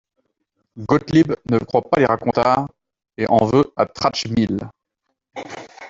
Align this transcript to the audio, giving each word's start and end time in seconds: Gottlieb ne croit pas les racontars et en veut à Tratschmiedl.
Gottlieb 0.87 1.27
ne 1.51 1.59
croit 1.63 1.87
pas 1.91 1.99
les 1.99 2.07
racontars 2.07 2.67
et 3.17 3.27
en 3.29 3.45
veut 3.45 3.71
à 3.77 3.85
Tratschmiedl. 3.85 4.67